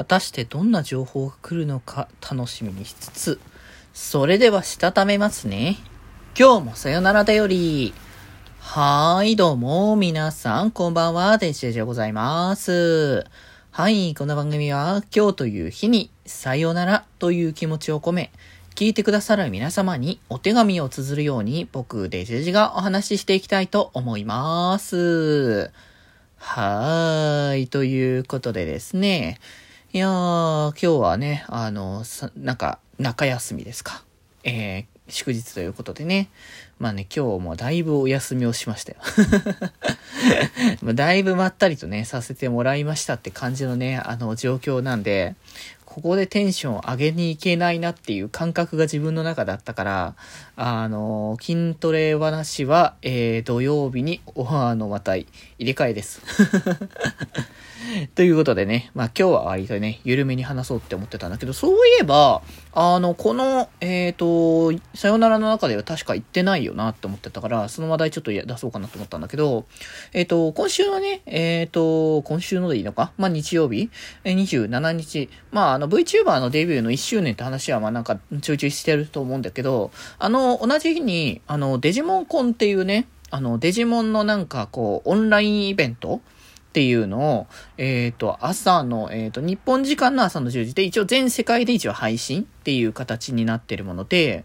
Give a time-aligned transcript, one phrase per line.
[0.00, 3.40] 果たしてどんな情報が来るのか楽しみにしつつ、
[3.92, 5.76] それではしたためますね。
[6.34, 7.92] 今日もさよならだより。
[8.60, 13.26] はーい、どうも、皆さん、こんばんは、デジェジでございます。
[13.72, 18.32] はい、この番組は、今日という日に、さよならという気持ちを込め、
[18.74, 25.70] 聞いてくださる皆様にお手紙を綴るように、僕、デジェジがお話ししていきたいと思います。
[26.38, 29.38] はーい、ということでですね、
[29.92, 34.04] いやー、今日はね、あの、さ、なんか、中休みですか。
[34.44, 36.28] えー、祝日ということでね。
[36.78, 38.98] まあね、今日もだいぶお休みをしましたよ。
[40.94, 45.34] だいぶまったりとね、させてもらいましたって感じのね、あの状況なんで、
[45.90, 50.14] ここでテンション上げに行けないなっていう感覚が自分の中だったから、
[50.54, 55.26] あの、筋トレ話は、えー、土曜日に、おあの、また入
[55.58, 56.22] れ替えです。
[58.14, 69.66] ということでね、まあ今日は割とね、緩めに話そうって思ってたんだけど、そういえば、あの、この、えっ、ー、と、さよならの中では確か言ってないよなって思ってたから、その話題ちょっと出そうかなと思ったんだけど、
[70.12, 73.12] えっ、ー、と、今週のね、えっ、ー、と、今週のでいいのか？
[73.16, 73.90] まあ日曜日、
[74.24, 86.20] え27日、まあの VTuber のデビューの1周年って話はまあなんかちょいちょいしてると思うんだけど、あの、同じ日に、あの、デジモンコンっていうね、あの、デジモンのなんかこう、オンラインイベント
[86.70, 87.46] っていうのを、
[87.78, 94.44] えっ、ー、と、朝の、えっ、ー、と、日本時間の朝の10時で、一応全世界で一応配信っていう形になってるもので、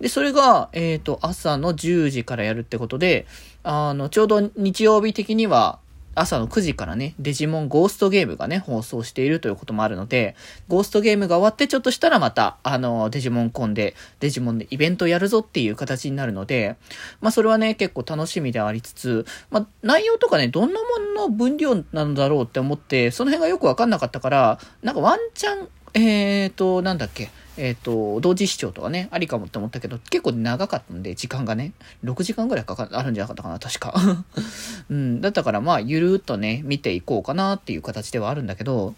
[0.00, 3.26] で、それが、えっ、ー、と、朝の10時からやるってことで、
[3.64, 5.80] あの、ちょうど日曜日的には、
[6.14, 10.36] 朝の9時からね、デジモンゴーストゲームがね、放送しているということもあるので、
[10.68, 16.76] ゴーストゲームが終わってちょっとしたらまた、あの、デジモンコンで、デジモンでイベントやるぞっていう形になるので、
[17.20, 31.72] まあそれはね、結構楽しみでありつつ、まあ内容とかね、どんなものの分量なんだろうって思って、その辺がよくわかんなかったから、なんかワンチャン、えーと、なんだっけ、えっ、ー、と、同時視聴とかね、ありかもって思ったけど、結構長かったんで、時間がね、
[32.04, 33.94] 6時間ぐらいかか、あるんじゃなかったかな、確か。
[34.90, 38.94] うん、だったからまあ、ゆるーっとね、見ていこうかなっていう形ではあるんだけど、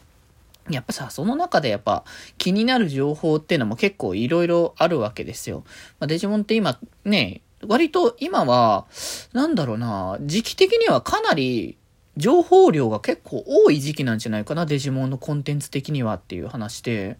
[0.70, 2.04] やっぱさ、その中でやっぱ
[2.38, 5.64] 気になる情報っていうのも結構いろいろあるわけですよ。
[6.00, 8.86] まあ、デジモンって今ね、割と今は、
[9.32, 11.76] なんだろうな、時期的にはかなり
[12.16, 17.19] 情報量が結構多い時期なんじゃないかな、デジモンのコンテンツ的にはっていう話で。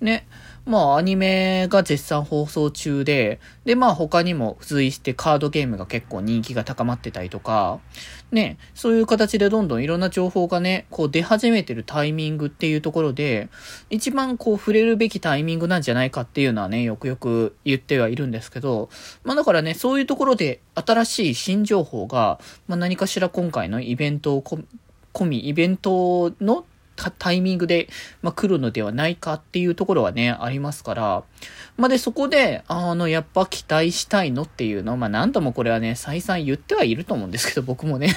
[0.00, 0.26] ね。
[0.66, 7.80] まあ、アニメが絶賛放送中で、で、まあ、他にも付随してカードゲームが結構人気が高まってたりとか、
[8.30, 13.48] ね、そういう形でどんどんいろんな情報がね、こう出始めてるタイミングっていうところで、
[13.88, 18.90] 一番こう触れるべきタイミングなんじゃないかっていうのはね、よくよく言ってはいるんですけど、
[19.24, 22.38] まあだからね、そういうところで新しい新情報が、
[22.68, 26.64] まあ何かしら今回のイベントを込み、イベントの
[27.18, 27.88] タイミングで、
[28.20, 31.22] まあ、来るのではないかっていうところはね、ありますから、
[31.76, 38.14] まあ、で、そこで、あの、やっぱ期待したいのっていうのを、まあ、何度もこれはね、再三言ってはいると思うんですけど、僕もね。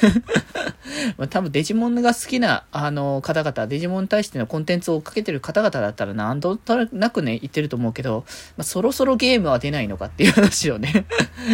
[1.18, 8.26] まあ、多分デジモンが好きな、あの、方々、デジモンに対してのコンテンツを追っかけてる方々だったら何度となくね、言ってると思うけど、
[8.58, 11.06] まあ、そろそろゲームは出ないのかっていう話をね。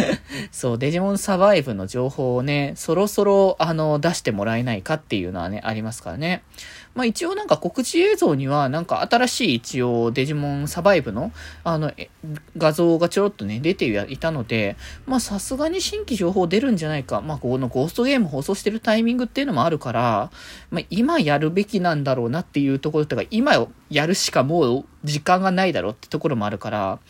[0.50, 6.42] そう、デジモンサバイブの情報をね、そろそろ、あの、出してもらえないかっていうのはね、ありますからね。
[6.94, 11.32] まあ一一応なんか告知映像にはなんか新しい一応デジモンサバイブの
[11.64, 11.92] あの
[12.56, 17.20] 画像がちょろっとね出ていたので、まあさすがに新規情報出るんじゃないか。
[17.20, 20.30] まあこのゴーストゲーム放送してるタイミングっていうのもあるから、
[20.70, 27.00] まあ今やるべきなんだろうなっていうところとか、今やるしかもう時間がないだろうってところもあるから、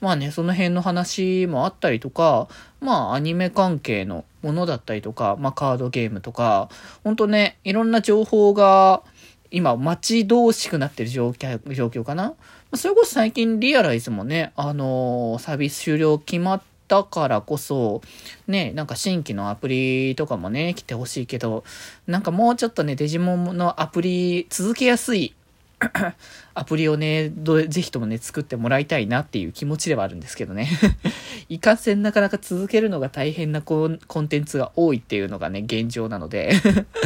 [0.00, 2.48] まあね、その辺の話もあったりとか、
[2.80, 6.70] まあアニメ関係のものだったりとか、まあカードゲームとか、
[7.04, 9.02] ほんとね、いろんな情報が、
[9.50, 12.34] 今、待ち遠しくなってる状況状況かな？
[12.74, 18.02] それこそ最近リアライズもね、あのー、サービス終了決まったからこそ、
[18.46, 21.64] ね、なんか新規のアプリとかもね、来てほしいけど、
[22.06, 25.34] なんかもうちょっとね、デジモンのアプリ続けやすい
[26.54, 27.30] アプリをね、
[27.68, 30.68] ぜひともね、作ってもらいたいなっていう気持ちではあるんですけどね。
[31.48, 36.52] いかんせんなかなか続けるのが大変なコンテンツが多いっていうのがね、現状なので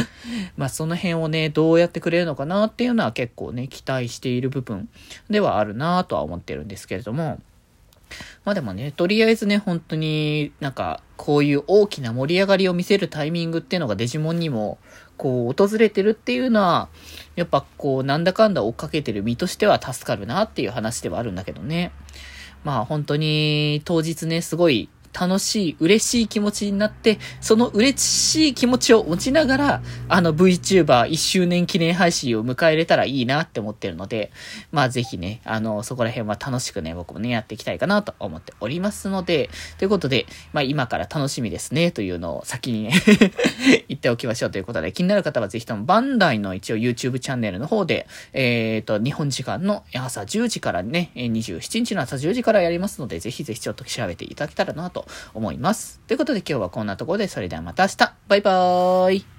[0.57, 4.89] まあその辺をね、どうやってくれるのかなっていうのは結構ね、期待している部分
[5.29, 7.39] ではあるなとは思ってるんですけれども。
[8.45, 14.77] まあでもね、とりあえずね、本当になんか、こういう大きな盛り上がりを見せるタイミングっていうのがデジモンにも、
[15.23, 16.89] こう、訪れてるっていうのは、
[17.37, 21.93] やっぱこう、なんだかんだ追っかけてる身としては助かるなっていう話ではあるんだけどね。
[22.65, 34.31] まあ本当に、当日ね、すごい楽しい、嬉しい気持ちになって、その嬉しい気持ちを持ちながら、あの VTuber1 周年記念配信を迎えれたらいいなって思ってるので、
[34.71, 42.93] まあぜひね、あの、そこら辺は楽しくね、僕もね、やっていきたいかなと思っておりますので、ということで、まあ今から楽しみですね、というのを先にね
[43.87, 44.51] 言っておきましょう。
[44.51, 55.99] ということで、気になる方はぜひともバンダイの一応 YouTube チャンネルの方で、えっ、ー、と、日本時間の朝10時からね、27日の朝10時からやりますので、ぜひぜひちょっと調べていただけたらなとと思います。
[56.07, 59.32] ということで今日はこんなところで、それではまた明日バイバーイ